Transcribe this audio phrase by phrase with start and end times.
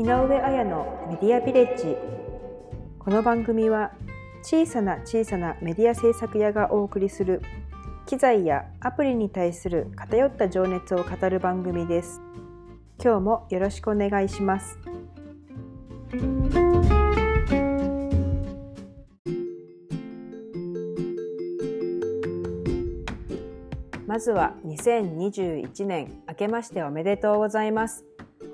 [0.00, 1.94] 井上彩のメディアビレッジ。
[2.98, 3.92] この番組は
[4.42, 7.42] 小さな小さなメディア制作屋がお送りする
[8.06, 12.22] 機材やアプリに対する偏った情熱を語る番組です。
[12.98, 14.78] 今日もよろしくお願いします。
[24.06, 28.09] まずは2021年明けましておめでとうございます。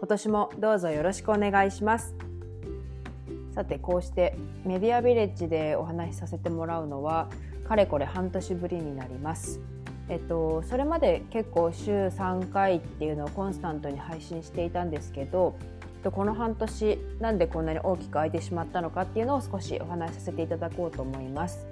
[0.07, 2.15] 今年もどうぞよろしくお願いします
[3.53, 7.29] さてこうしてメディアビレッジでお話しさせてもらうのは
[7.67, 9.59] かれこれ半年ぶりになります
[10.09, 15.57] えっと、それまで結構週3回っていうのをコンスタントに配信していたんですけど
[16.05, 21.67] この半年なんでこんなに大きく空いてしまったのかっていうのを少しお話しさせていただこうと思います。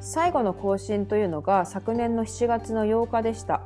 [0.00, 3.62] 最後の更新というのが昨年の7月の8日でした。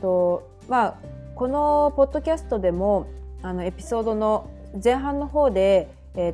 [0.00, 0.94] とまあ、
[1.34, 3.08] このポッドキャストでも
[3.42, 4.48] あのエピソードの
[4.82, 5.88] 前半の方で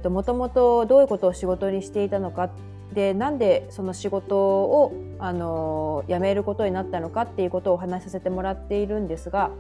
[0.05, 2.51] もともとどういうことを仕事にしていたのか
[2.93, 9.53] でなんでその仕事をあの辞めることになったのかっていうことをお話しさせてもらっているんですが、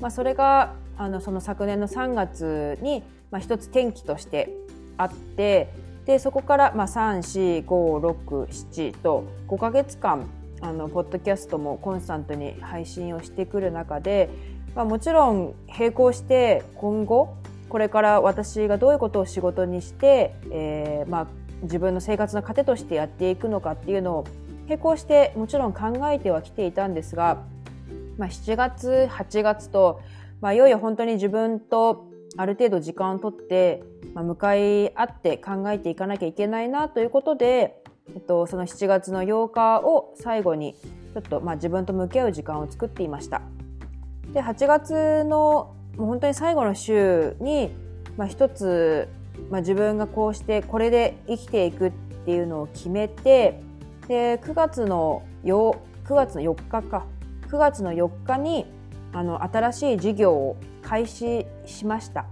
[0.00, 4.52] まあ、それがあのその昨年の3月に、まあ、一つ転機として
[4.96, 5.72] あって
[6.06, 10.28] でそこからまあ34567と5か月間
[10.60, 14.28] あのポッドキャストもコンスタントに配信をしてくる中で、
[14.78, 17.34] まあ、もちろん並行して今後
[17.68, 21.26] これから私がどういうことを仕事にして、えーまあ、
[21.62, 24.24] 自分の生活の糧としてやっていくのかっていうのを
[24.68, 27.42] 並行してもちろん考えてはきていたんですが、
[28.18, 30.00] まあ、7月8月と、
[30.40, 32.06] まあ、いよいよ本当に自分と
[32.36, 33.82] ある程度時間をとって、
[34.14, 37.82] まあ、向かい合って考えていかなきゃいけないなということで、
[38.14, 43.42] えっと、その7月の8日を最後にちょっとまあ自分と向き合う時間を作っていました。
[44.32, 47.70] で8月のもう本当に最後の週に、
[48.16, 49.08] まあ、一つ、
[49.50, 51.92] まあ、自分がこうしてこれで生きていくっ
[52.24, 53.60] ていうのを決めて
[54.06, 55.74] で9月の9
[56.08, 57.06] 月の4日か
[57.48, 58.66] 9月の4日に
[59.12, 62.26] あの新しい事業を開始しました。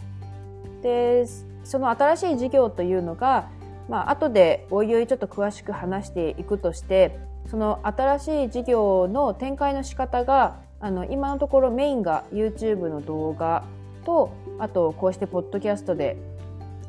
[0.82, 1.26] で
[1.64, 3.48] その新しい事業というのが、
[3.88, 7.18] まあ後でおいおいちょっと詳しく話していくとして
[7.50, 13.64] その新しい事業の展開の仕方があの今のところメインが YouTube の動画
[14.04, 16.16] とあとこうしてポッドキャストで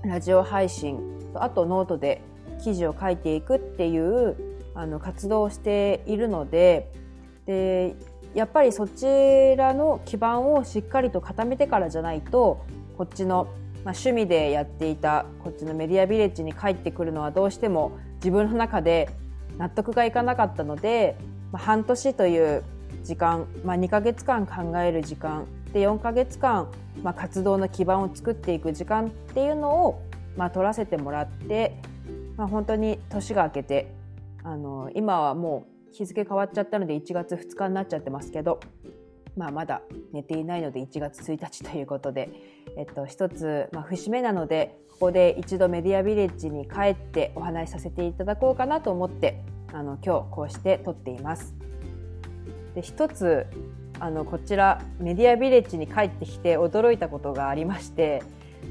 [0.03, 0.99] ラジオ配信
[1.33, 2.21] とあとノートで
[2.63, 4.35] 記事を書いていくっていう
[4.75, 6.91] あの活動をしているので
[7.45, 7.95] で
[8.35, 9.05] やっぱりそち
[9.55, 12.65] らの基盤をしっかりと固めてからじゃないと
[12.97, 13.45] こっちの、
[13.83, 19.09] まあ、趣味でやっていたこっちのメディアビレッジに帰ってくるのはどうしても自分の中で
[19.57, 21.17] 納得がいかなかったので、
[21.51, 22.63] まあ、半年という
[23.07, 26.69] 時間、まあ、2ヶ月間考える時間で4ヶ月間、
[27.01, 30.01] まあ、活動の基盤を作っていく時間っていうのを、
[30.35, 31.79] まあ、取らせてもらって、
[32.35, 33.93] まあ、本当に年が明けて
[34.43, 38.59] あの今はもう日付変わっちゃったので1月2日になっちゃってますけど、
[39.37, 39.81] まあ、まだ
[40.11, 42.29] 寝ていないので1月1日ということで、
[42.77, 49.41] えっと、一つ、まあ、節目なのでここで一度メディアビレッジに帰ってお話しさせていただこうかなと思って
[49.71, 51.66] あの今日こうして撮っています。
[52.77, 53.47] で一つ
[53.99, 58.21] あのこちらメディアビレッジに帰ってきて驚いたことがありまして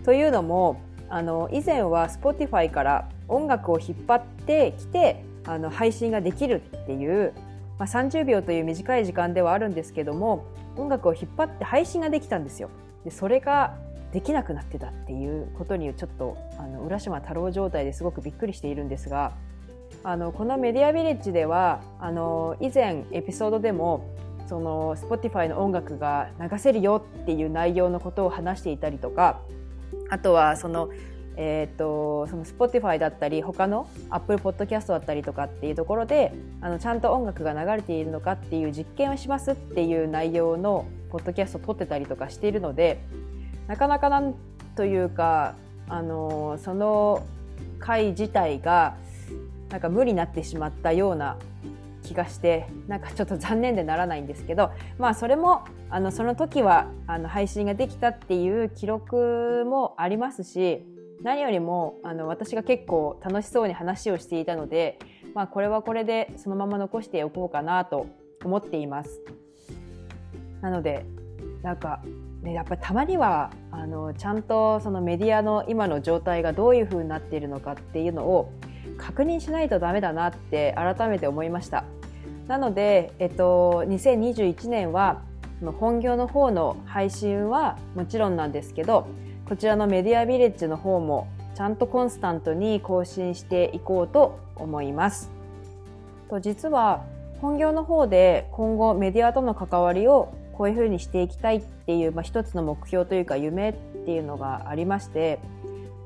[0.05, 7.33] というのもあの以前は Spotify から音楽を引っ張ってきてあの配信ができるっていう、
[7.81, 10.47] まあ、30秒という短い時間ではあるんですけども
[10.77, 12.71] 音楽を引っ張って配信ができたんですよ。
[13.05, 13.75] でそれが
[14.13, 19.33] できなくなってたっていうことにちょっとあの浦島太郎状態ですごくびっくりしているんですが
[20.07, 24.15] あのこのメディアビレッジではあの以前エピソードでも
[24.49, 29.41] その Spotify の音楽が流せるよっていう内容のことを話していたりとか
[30.09, 30.91] あとはその
[31.39, 43.05] えーと、その Spotify だったり他の Apple Podcast だったりとかっていうところであのちゃんと音楽が流れているのかっていう実験をしますっていう内容のポッドキャストを撮ってたりとかしているので
[43.67, 44.35] なかなかなん
[44.77, 45.57] というか
[45.91, 47.27] あのその
[47.81, 48.97] 回自体が
[49.77, 51.37] なんか無理になってしまったような
[52.03, 60.83] 気がしてなんかちょっと残念でならないんですけどまあそれもあのその時はあの配信ができたっていう記録もありますし
[61.23, 64.99] 何よりもあの私が結構楽しそうに話をしていたので、
[65.35, 68.07] まあ、これはこれでそのまま残しておこうかなと
[68.45, 69.21] 思っています。
[70.63, 71.05] なので
[71.63, 72.01] なんか、
[72.41, 78.51] ね、やっぱりたまにはあのちゃんとそのメディアの今の状態がどういうふうになっているのかっていうのを
[78.99, 81.85] 確認しないとダメだなって改めて思いました。
[82.49, 85.23] なので、えっと、2021年は
[85.79, 89.09] 本業の方の配信はもちろんなんですけど
[89.49, 95.31] こちらのメディアビレッジの方もちゃんとコンスタントに更新していこうと思います。
[96.29, 97.05] と実は
[97.41, 105.39] 本業の方で今後メディアとの関わりをこういうふうにしていきたいっていう、まあ、一つの目標というか夢っていうのがありまして、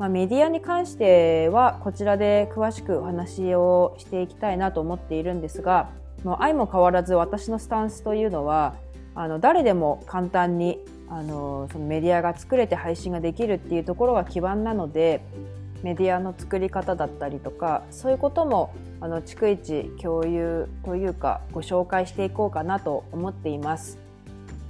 [0.01, 5.91] まあ、メディアに関してはこちらで詳しくお話をしていきたいなと思っているんですが
[6.25, 8.77] もう相も変わらず私のスタンスというのは
[9.15, 10.79] あの誰でも簡単に
[11.11, 15.23] あのそのメディアが作れて配信ができるっていうところが基盤なので
[15.83, 18.73] メディアの作り方だったりとかそういうことも
[19.03, 23.99] あの逐一共有というかご紹介していこうかなと思っています。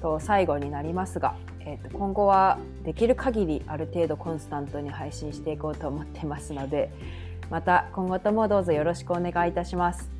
[0.02, 6.90] と最後になりますが、えー、と今後はできる限りある程度コンスタントに配信していこうと思ってますので
[7.50, 10.10] また今後ともどうぞよろしくお願いいたします。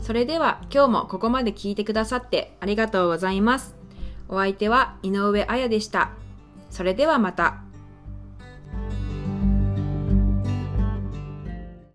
[0.00, 3.76] それでは今日もここまで聞いてくださってありがとうございます。
[4.28, 6.10] お相手は井上彩でした。
[6.70, 7.69] それではまた。